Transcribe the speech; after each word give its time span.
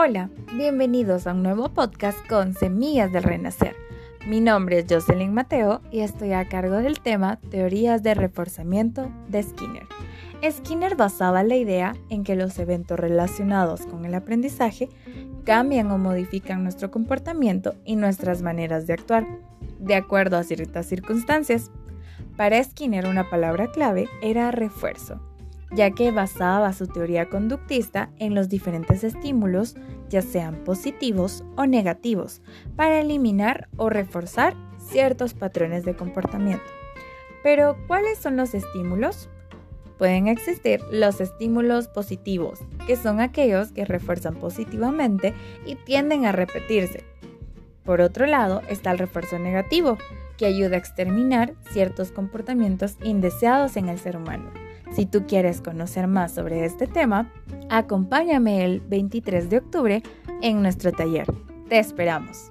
Hola, 0.00 0.30
bienvenidos 0.54 1.26
a 1.26 1.32
un 1.32 1.42
nuevo 1.42 1.70
podcast 1.70 2.24
con 2.28 2.54
Semillas 2.54 3.10
del 3.10 3.24
Renacer. 3.24 3.74
Mi 4.28 4.40
nombre 4.40 4.78
es 4.78 4.86
Jocelyn 4.88 5.34
Mateo 5.34 5.80
y 5.90 6.02
estoy 6.02 6.34
a 6.34 6.48
cargo 6.48 6.76
del 6.76 7.00
tema 7.00 7.40
Teorías 7.50 8.04
de 8.04 8.14
reforzamiento 8.14 9.10
de 9.26 9.42
Skinner. 9.42 9.88
Skinner 10.48 10.94
basaba 10.94 11.42
la 11.42 11.56
idea 11.56 11.96
en 12.10 12.22
que 12.22 12.36
los 12.36 12.60
eventos 12.60 13.00
relacionados 13.00 13.86
con 13.86 14.04
el 14.04 14.14
aprendizaje 14.14 14.88
cambian 15.44 15.90
o 15.90 15.98
modifican 15.98 16.62
nuestro 16.62 16.92
comportamiento 16.92 17.74
y 17.84 17.96
nuestras 17.96 18.40
maneras 18.40 18.86
de 18.86 18.92
actuar, 18.92 19.26
de 19.80 19.96
acuerdo 19.96 20.36
a 20.36 20.44
ciertas 20.44 20.86
circunstancias. 20.86 21.72
Para 22.36 22.62
Skinner 22.62 23.04
una 23.06 23.28
palabra 23.28 23.72
clave 23.72 24.08
era 24.22 24.52
refuerzo 24.52 25.27
ya 25.70 25.90
que 25.90 26.10
basaba 26.10 26.72
su 26.72 26.86
teoría 26.86 27.28
conductista 27.28 28.10
en 28.18 28.34
los 28.34 28.48
diferentes 28.48 29.04
estímulos, 29.04 29.76
ya 30.08 30.22
sean 30.22 30.64
positivos 30.64 31.44
o 31.56 31.66
negativos, 31.66 32.42
para 32.76 33.00
eliminar 33.00 33.68
o 33.76 33.90
reforzar 33.90 34.54
ciertos 34.78 35.34
patrones 35.34 35.84
de 35.84 35.94
comportamiento. 35.94 36.64
Pero, 37.42 37.76
¿cuáles 37.86 38.18
son 38.18 38.36
los 38.36 38.54
estímulos? 38.54 39.28
Pueden 39.98 40.28
existir 40.28 40.80
los 40.90 41.20
estímulos 41.20 41.88
positivos, 41.88 42.60
que 42.86 42.96
son 42.96 43.20
aquellos 43.20 43.72
que 43.72 43.84
refuerzan 43.84 44.36
positivamente 44.36 45.34
y 45.66 45.74
tienden 45.74 46.24
a 46.24 46.32
repetirse. 46.32 47.04
Por 47.84 48.00
otro 48.00 48.26
lado 48.26 48.62
está 48.68 48.90
el 48.90 48.98
refuerzo 48.98 49.38
negativo, 49.38 49.98
que 50.36 50.46
ayuda 50.46 50.76
a 50.76 50.78
exterminar 50.78 51.54
ciertos 51.72 52.12
comportamientos 52.12 52.96
indeseados 53.02 53.76
en 53.76 53.88
el 53.88 53.98
ser 53.98 54.16
humano. 54.16 54.67
Si 54.92 55.06
tú 55.06 55.26
quieres 55.26 55.60
conocer 55.60 56.06
más 56.06 56.32
sobre 56.32 56.64
este 56.64 56.86
tema, 56.86 57.30
acompáñame 57.68 58.64
el 58.64 58.80
23 58.80 59.50
de 59.50 59.58
octubre 59.58 60.02
en 60.42 60.62
nuestro 60.62 60.92
taller. 60.92 61.26
Te 61.68 61.78
esperamos. 61.78 62.50